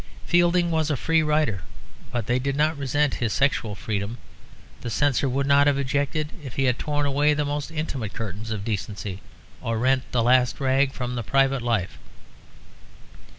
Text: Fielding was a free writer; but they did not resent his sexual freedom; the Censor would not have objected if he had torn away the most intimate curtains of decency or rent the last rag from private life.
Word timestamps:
Fielding 0.25 0.71
was 0.71 0.89
a 0.89 0.97
free 0.97 1.21
writer; 1.21 1.61
but 2.11 2.25
they 2.25 2.39
did 2.39 2.55
not 2.55 2.75
resent 2.75 3.13
his 3.13 3.31
sexual 3.31 3.75
freedom; 3.75 4.17
the 4.81 4.89
Censor 4.89 5.29
would 5.29 5.45
not 5.45 5.67
have 5.67 5.77
objected 5.77 6.31
if 6.43 6.55
he 6.55 6.63
had 6.63 6.79
torn 6.79 7.05
away 7.05 7.35
the 7.35 7.45
most 7.45 7.69
intimate 7.69 8.15
curtains 8.15 8.49
of 8.49 8.65
decency 8.65 9.21
or 9.61 9.77
rent 9.77 10.01
the 10.11 10.23
last 10.23 10.59
rag 10.59 10.91
from 10.91 11.21
private 11.27 11.61
life. 11.61 11.99